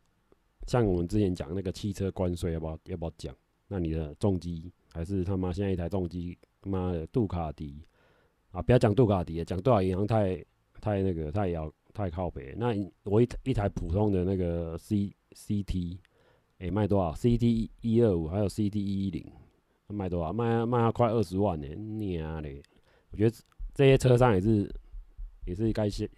[0.68, 3.34] 像我们之前讲那个汽车关税，要不要要不要讲？
[3.66, 7.84] 那你的重机还是他妈现在一台重机，他妈的杜卡迪
[8.52, 8.62] 啊！
[8.62, 10.36] 不要讲杜卡迪，讲多少银行太
[10.80, 12.54] 太那个太要太靠北。
[12.56, 12.68] 那
[13.02, 15.98] 我一一台普通的那个 C C T，
[16.58, 19.24] 哎、卖多少？C T 一二五还有 C T 一一零。
[19.88, 20.32] 卖多少？
[20.32, 21.66] 卖卖要快二十万呢！
[21.68, 22.60] 你啊嘞！
[23.10, 23.36] 我觉得
[23.72, 24.68] 这些车商也是，
[25.44, 26.10] 也是该些，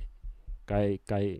[0.64, 1.38] 该该，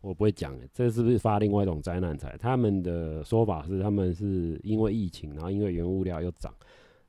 [0.00, 0.68] 我不会讲的。
[0.72, 2.36] 这是不是发另外一种灾难财？
[2.38, 6.54] 他们的说法是，他们是因为疫情，然后因为原物料又涨。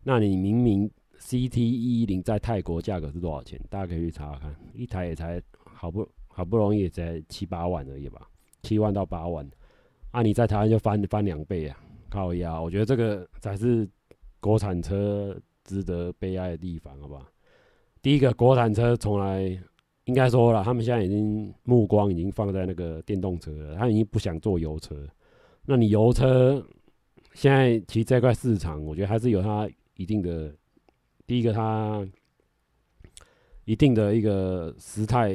[0.01, 3.61] 那你明明 CT 一一零在泰国价格是多少钱？
[3.69, 8.27] 大家可以去查查看，一台也才好不好不容易也才七八万而已吧，
[8.63, 9.47] 七万到八万。
[10.17, 11.77] 啊，你在台湾就翻翻两倍啊！
[12.09, 13.87] 靠腰，我觉得这个才是。
[14.39, 17.25] 国产车值得悲哀的地方，好不好？
[18.03, 19.41] 第一个，国产车从来
[20.05, 24.95] 应该说了，他们现在已经目光已经放在那个电动车了，他已经不想做油车。
[25.65, 26.63] 那你油车
[27.33, 30.53] 现在其实这块市场，我觉得还是有它一定的，
[31.25, 32.07] 第一个它
[33.65, 35.33] 一定的一个时态，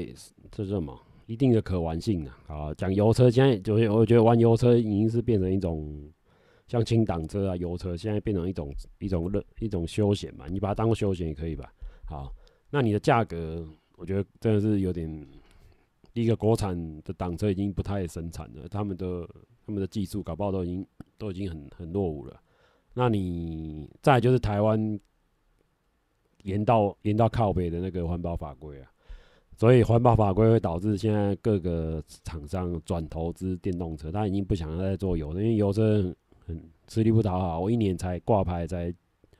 [0.52, 0.98] 这是什么？
[1.32, 2.38] 一定的可玩性啊！
[2.46, 6.10] 好，讲油车，现在就是我觉得玩油车已经是变成一种。
[6.68, 11.70] 像轻档车啊、油车，现在变成一种一种乐一种休闲嘛，你把它当休闲也可以吧。
[12.06, 12.32] 好，
[12.70, 13.66] 那你的价格，
[13.96, 15.06] 我觉得真的是有点，
[16.14, 19.28] 第一个国产的档车已经不太生产了，他们的
[19.66, 20.86] 他们的技术搞不好都已经
[21.18, 22.40] 都已经很很落伍了。
[22.94, 24.98] 那你再就是台湾
[26.44, 28.90] 严到严到靠北的那个环保法规啊，
[29.56, 36.14] 所以环保法规会导致现在各个厂商转投资电动车，他已经不想再做油，因为油车。
[36.44, 38.92] 很吃力不讨好，我一年才挂牌才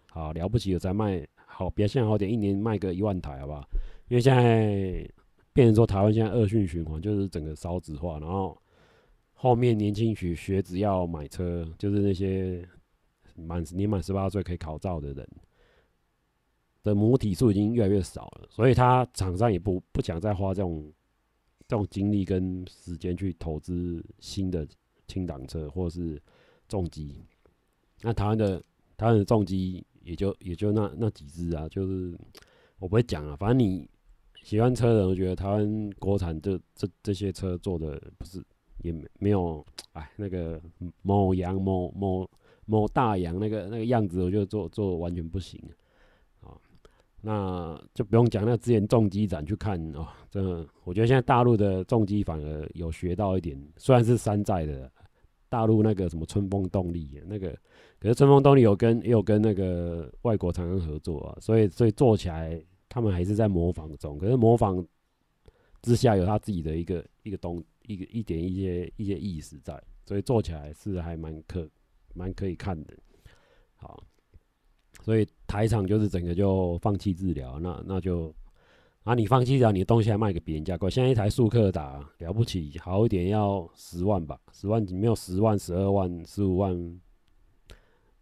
[0.08, 3.60] 好了不起，我才卖好表现好点，一年卖个一万台，好不好？
[4.06, 5.04] 因为现在
[5.52, 8.56] 变成说台湾现在恶性循环，就是整个少子化，然后
[9.34, 12.64] 后面年轻学学子要买车，就是那些
[13.34, 15.28] 满年满十八岁可以考照的人
[16.82, 20.92] 的母体数已经越来越少了，所以他厂商也不不想再花这种
[21.66, 24.66] 这种精力跟时间去投资新的
[25.06, 26.20] 轻档车，或是。
[26.68, 27.22] 重机，
[28.00, 28.58] 那台湾的
[28.96, 32.16] 台湾的重机也就也就那那几只啊，就是
[32.78, 33.86] 我不会讲啊，反正你
[34.42, 38.42] 喜欢车的人，我觉得台湾国产这这这些车做的不是
[38.82, 40.58] 也没没有哎那个
[41.02, 42.26] 某洋某某
[42.64, 45.70] 某大洋那个那个样子，我觉得做做完全不行啊。
[47.22, 54.90] 那就不用讲，那之前重机展去看哦，真的，我觉得现在大陆的重机反而有学到一点，虽然是山寨的。
[55.48, 57.54] 大陆那个什么春风动力，那个
[57.98, 62.58] 可是春风动力有跟也有跟那个外国厂商合作啊，所以所以做起来
[62.88, 64.82] 他们还是在模仿中，可是模仿
[65.82, 71.68] 之下有他自己的一个一个东一个一点一些一些意思在，所以做起来是还蛮可
[72.14, 72.96] 蛮可以看的。
[73.76, 74.02] 好，
[75.02, 78.34] 所以台厂就是整个就放弃治疗，那那就。
[79.04, 87.00] 啊，你放弃掉你的东西还卖给别人家贵，现在一台速克达了不起，好一点要十万吧，十万没有十万、十二万、十五万，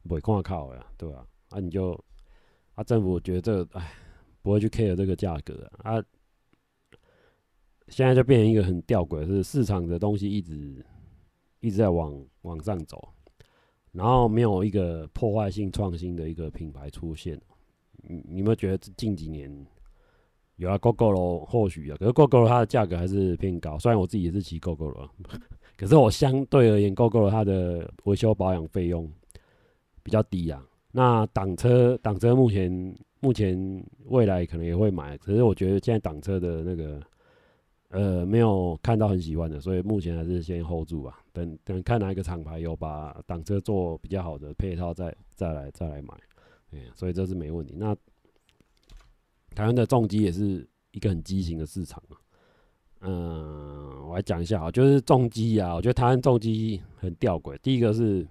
[0.04, 1.60] 不会看靠呀，对吧、啊？
[1.60, 1.92] 你就
[2.76, 3.92] 啊，政府觉得这个，哎，
[4.40, 6.02] 不会去 care 这个价格，啊，
[7.88, 10.82] 现在就变成一个很吊诡，是市场的东西一直
[11.60, 13.06] 一直在往往上走，
[13.92, 17.40] 然后没有一个破坏性创新的一个品牌出现，
[18.02, 19.66] 你你有没有觉得近几年？
[20.56, 23.78] 有啊，Gogoro 或许啊，可是 Gogoro 它的价格还是偏高。
[23.78, 25.08] 虽然我自己也是骑 Gogoro，
[25.74, 29.10] 可是我相对而言，Gogoro 它的维修保养费用
[30.02, 30.62] 比较低啊。
[30.92, 37.00] 那挡车挡车目前目前未来可能也会买，可是我觉得现在挡车的那个
[37.90, 41.20] 呃没有看到很喜欢的，所以目前还是先 hold 住吧。
[41.32, 46.14] 等等看哪一个厂牌有把挡车做比较好的配套再，再来再来买。
[46.70, 47.74] 对，所以这是没问题。
[47.76, 47.94] 那
[49.54, 52.14] 台湾的重机也是一个很畸形的市场啊。
[53.00, 57.58] 嗯，我来讲一下啊，就是重机啊，我觉得台湾重机很吊诡。
[57.58, 58.26] 第一个是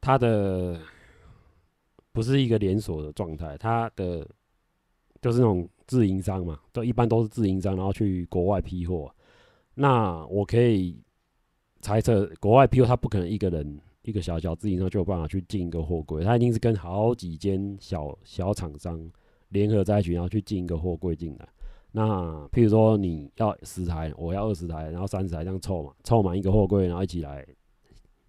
[0.00, 0.80] 它的
[2.12, 4.26] 不是一个连锁的状态，它的
[5.20, 9.14] 就是那种自营商嘛，都一般都是自营商，然后去国外批货。
[9.74, 10.98] 那我可以
[11.80, 19.10] 猜测，国外批货他不可能一个人一个小小自营商就有办法去进一个货柜，他一定是跟好几间小小厂商。
[19.50, 21.46] 联合在一起，然后去进一个货柜进来。
[21.90, 22.02] 那
[22.48, 27.46] 譬如说你要十台，我要二十台，然后三十台这样凑嘛，凑满一个货柜，然后一起来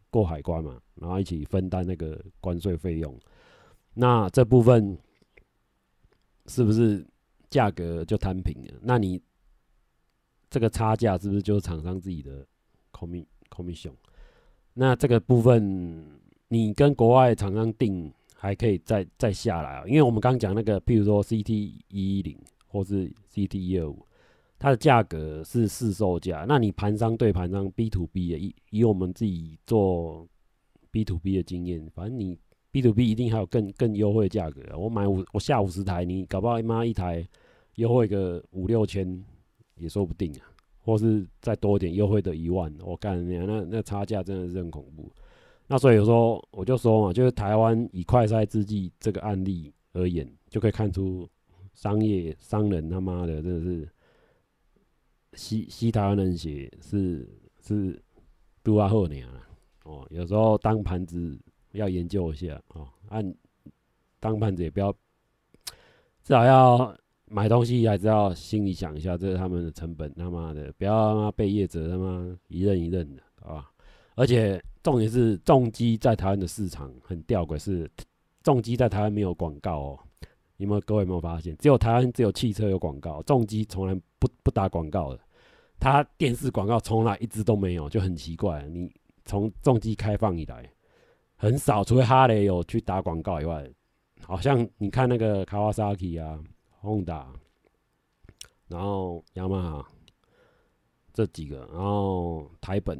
[0.09, 3.17] 过海关嘛，然后一起分担那个关税费用。
[3.93, 4.97] 那这部分
[6.47, 7.07] 是不是
[7.53, 8.73] 价格就摊平了？
[8.81, 9.21] 那你
[10.49, 12.45] 这个差价是不是就是厂商自己的
[12.91, 13.93] commission？
[14.73, 16.03] 那这个部分
[16.47, 18.11] 你跟国外厂商定。
[18.35, 22.37] 还可以再再下来啊，因为我们刚讲那个，譬如说 CT 一一零
[22.67, 24.05] 或是 CT 一二五，
[24.59, 26.43] 它的价格是市售价。
[26.45, 30.27] 那你盘商对盘商 B to B 的，以以我们自己做
[30.91, 32.37] B to B 的经验，反正你
[32.69, 34.77] B to B 一定还有更更优惠的价格。
[34.77, 37.25] 我买五我下五十台，你搞不好妈一台
[37.75, 39.23] 优惠个五六千
[39.75, 40.45] 也说不定啊，
[40.79, 45.11] 或是再多一点优惠的一万，我干那那那差价真的是很恐怖。
[45.67, 51.27] 那所以说我就说嘛，就是台湾以快筛试剂这个案例而言，就可以看出
[51.73, 53.89] 商业商人他妈的真的是
[55.33, 57.27] 吸吸台湾人血是
[57.61, 57.99] 是
[58.61, 59.47] 多啊后年啊
[59.85, 61.39] 哦，有时候当盘子
[61.71, 63.33] 要研究一下哦，按、
[64.19, 64.91] 当盘子也不要，
[66.23, 66.95] 至少要
[67.29, 73.71] 买东西还是要心里想一下，这是他们的成本，他妈的不要他妈被业者他妈一任一任的，好吧？
[74.15, 74.61] 而且。
[74.83, 77.89] 重点是重机在台湾的市场很吊诡，是
[78.43, 79.99] 重机在台湾没有广告哦。
[80.57, 81.55] 你们各位有没有发现？
[81.55, 85.19] 只有台湾只有汽车有广告，重机从来不不打广告的。
[85.79, 88.61] 它电视广告从来一直都没有，就很奇怪。
[88.63, 88.91] 你
[89.23, 90.69] 从重机开放以来，
[91.37, 93.65] 很少，除非哈雷有去打广告以外，
[94.19, 96.37] 好像你看那个卡瓦萨基啊、
[96.83, 97.25] Honda，
[98.67, 99.87] 然后雅马哈
[101.13, 102.97] 这几个，然后台本，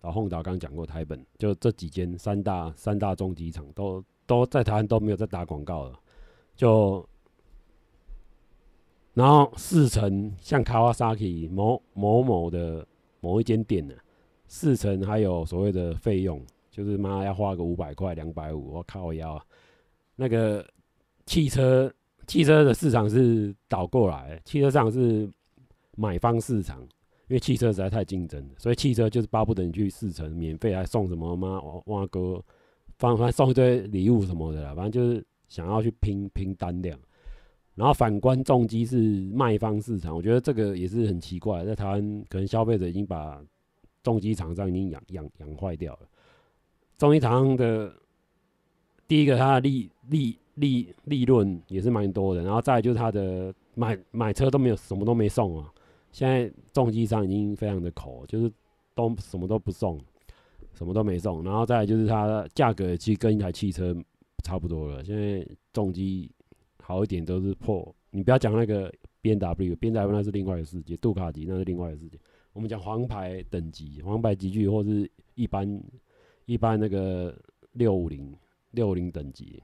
[0.00, 5.98] 然后 Honda 刚讲过台本，就这几间三大三大中机厂都都在台湾都没有在打广告了，
[6.56, 7.08] 就
[9.14, 12.86] 然后四成像卡瓦萨基某某某的
[13.20, 13.94] 某一间店呢，
[14.48, 16.44] 四成还有所谓的费用。
[16.68, 19.42] 就是妈要花个五百块、两百五，我靠腰啊！
[20.14, 20.62] 那个
[21.24, 21.90] 汽车
[22.26, 25.30] 汽车的市场是倒过来，汽车市场是
[25.96, 32.42] 买方市场，因为汽车实在太竞争了，所以汽车就是巴不得你去试乘，免费还送什么妈哇哥，
[32.98, 36.98] 反正送一堆礼物什么的啦，反正就是想要去拼拼单量。
[37.74, 38.96] 然后反观重机是
[39.34, 43.38] 卖方市场，我觉得这个也是很奇怪，在台湾可能消费者已经把
[44.02, 46.08] 重机厂商已经养养养坏掉了。
[46.96, 47.92] 重机厂的
[49.06, 55.72] 第一个，它的利利利利润也是蛮多的，然后再来就是它的买买车都没有什么都没送啊。
[56.12, 58.52] 现在重机商已经非常的抠，就是
[58.94, 59.98] 都什么都不送，
[60.74, 63.96] 什么都没送，然后再来就是它价格其实跟一台汽车
[64.44, 65.02] 差不多了。
[65.02, 66.30] 现在重机
[66.82, 68.92] 好一点都是破，你不要讲那个
[69.22, 72.18] BMW，BMW 那是另外一个世界，杜卡迪那是另外一个世界。
[72.52, 75.82] 我们讲黄牌等级、黄牌级距或是一般。
[76.48, 77.36] 一般那个
[77.72, 78.32] 六五零
[78.70, 79.60] 六五零等级，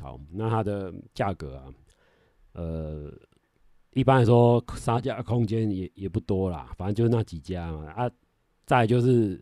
[0.00, 1.64] 好，那它的价格啊，
[2.52, 3.12] 呃，
[3.92, 8.10] 一般来说杀价空间也也不多啦，反正就是那几家嘛啊，
[8.66, 9.40] 再就是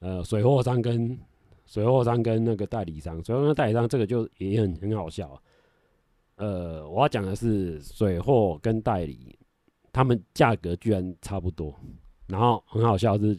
[0.00, 1.18] 呃水货商跟
[1.66, 5.40] 水货商跟那个代理商，水货商代理商这个就也很很好笑，
[6.36, 9.38] 呃，我要讲的是水货跟代理，
[9.92, 11.74] 他们价格居然差不多，
[12.26, 13.38] 然后很好笑是，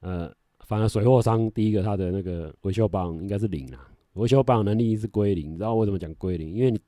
[0.00, 0.32] 呃。
[0.66, 5.52] 反而水货商第一个，他的那个维修保应该是零啊，维修保养能力是归零。
[5.52, 6.54] 你知道为什么讲归零？
[6.54, 6.80] 因为你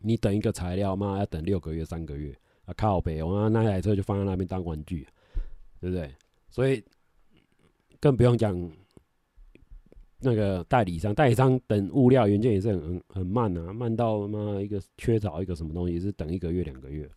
[0.00, 2.34] 你等一个材料嘛，要等六个月、三个月
[2.64, 5.06] 啊，靠北，我那那台车就放在那边当玩具，
[5.80, 6.10] 对不对？
[6.50, 6.82] 所以
[8.00, 8.70] 更不用讲
[10.20, 17.08] 那个代理商，代理商等物料原件也是很很慢啊，慢到妈一个缺少一个什么东西是等一个月、两个月。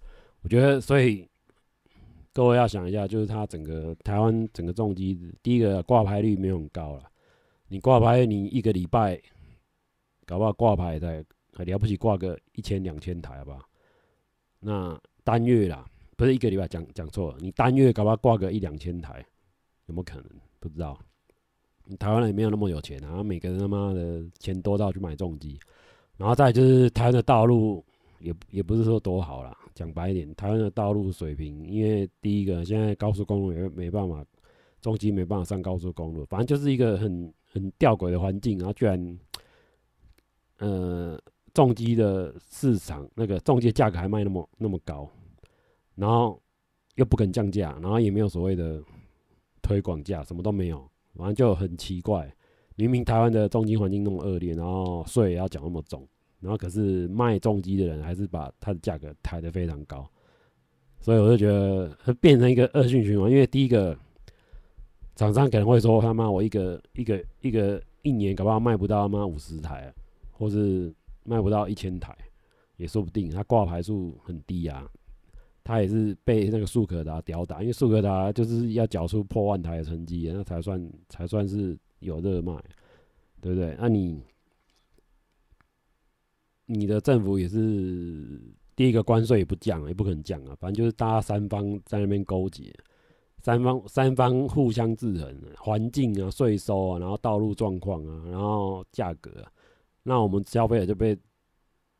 [0.42, 1.28] 我觉得所以。
[2.34, 7.11] 各位要想一下，就是它整个台湾整个重机，第一个挂牌率没有很高了。
[7.72, 9.18] 你挂牌，你一个礼拜
[10.26, 13.62] 搞不好挂牌的很了不起，挂个一千两千台，好不好？
[14.60, 19.26] 那单月啦，不是一个礼拜，讲讲错了，你单月搞不好挂个一两千台，
[19.86, 20.26] 有没有可能？
[20.60, 21.00] 不知道。
[21.86, 25.58] 你台湾人也没有那么有钱啊，每个人他妈的钱多到去买重机，
[26.18, 27.82] 然后再就是台湾的道路
[28.20, 29.58] 也也不是说多好啦。
[29.74, 34.26] 讲白一点，台湾的道路水平，因为第一个现在高速公路也没办法，
[34.82, 38.58] 重机没办法上高速公路，反正就是一个很很吊诡的环境。
[38.58, 39.20] 然后居然，
[40.60, 41.22] 呃，
[41.54, 45.10] 重机的市场那个重机价格还卖那么那么高，
[45.96, 46.42] 然后
[46.96, 48.82] 又不肯降价，然后也没有所谓的
[49.62, 52.34] 推广价，什么都没有，反正就很奇怪。
[52.76, 56.08] 明明台湾的重机环境那么恶劣，然后税也要缴那么重。
[56.40, 60.10] 然后可是卖重机的人还是把它的价格抬得非常高，
[61.00, 63.30] 所以我就觉得变成一个恶性循环。
[63.30, 63.96] 因为第一个
[65.16, 69.94] 厂商可能会说他妈我一个一个一个一年搞不好卖不到他妈五十台，
[70.32, 70.94] 或是
[71.24, 72.16] 卖不到一千台，
[72.78, 73.30] 也说不定。
[73.30, 74.90] 他挂牌数很低啊，
[75.64, 82.54] 他也是被那个速可达吊打，因为速可达就是要缴出破万台的成绩，那才算才算是有热卖，
[83.40, 83.76] 对不对？
[83.80, 84.22] 那你。
[86.68, 88.40] 你的政府也是
[88.78, 92.74] 第一个关税也不降，也不可能降啊，反正就是大家三方在那边勾结，
[93.42, 99.44] 三方三方互相制衡，环境啊、税收啊，然后道路状况啊，然后价格，
[100.04, 101.18] 那我们消费者就被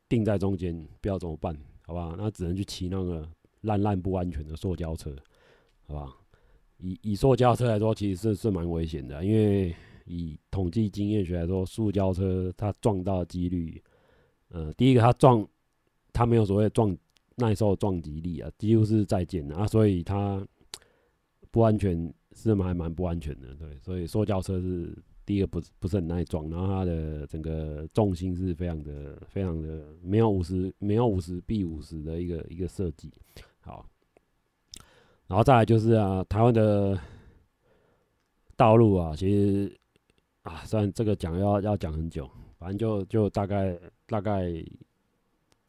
[0.08, 2.16] 定在中间，不知道怎么办，好吧？
[2.18, 3.28] 那只能去骑那个
[3.62, 5.16] 烂烂不安全的塑胶车，
[5.88, 6.16] 好吧？
[6.78, 9.76] 以以塑胶车来说，其实是是蛮危险的，因为
[10.06, 13.82] 以统计经验学来说，塑胶车它撞到的几率。
[14.50, 15.48] 呃，第一个它撞，
[16.12, 16.96] 它没有所谓撞
[17.36, 20.46] 耐受撞击力啊，几乎是再见啊，所以它
[21.52, 33.12] 不安全，是还蛮不安全的，对，所以塑胶车是第一个不是不是很耐撞，然后它的整个重心是非常的非常的没有五十没有五十 B 五十的一个一个设计，
[33.60, 33.86] 好，
[35.28, 36.98] 然后再来就是啊，台湾的
[38.56, 39.78] 道路啊，其实
[40.42, 42.28] 啊，虽然这个讲要要讲很久。
[42.62, 43.76] 反正就就大概
[44.06, 44.54] 大概，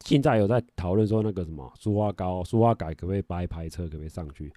[0.01, 4.53] 现在有在讨论说那个什么苏花高、苏花改可不可以白牌车可不可以上去？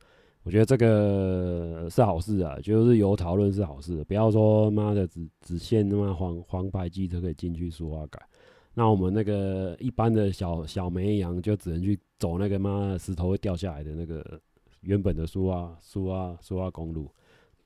[0.47, 8.25] 我觉得这个是好事啊，就是有讨论是好事，不要说妈的只只限他妈黄黄牌机车可以进去苏花改，
[8.73, 14.41] 那我们那个一般的小小绵羊就只能去走那个妈石头会掉下来的那个
[14.83, 17.11] 原本的苏花苏花苏花公路，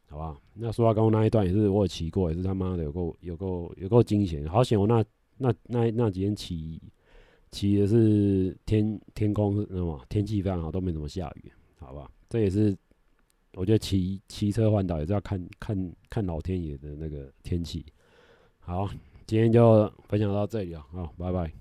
[0.08, 0.38] 好吧？
[0.54, 5.04] 那苏花公路那一段也是我有骑过，也是他妈的有够有够有够惊险，好险我那
[5.36, 6.80] 那那那几天骑
[7.50, 12.10] 骑的是天天空是什么天气非常好，都没怎么下雨，好吧？
[12.30, 12.74] 这也是，
[13.54, 17.84] 我觉得骑骑车环岛也是要看看看老天爷的那个天气。
[18.60, 18.88] 好，
[19.26, 21.59] 今天就分享到这里了，好，拜拜。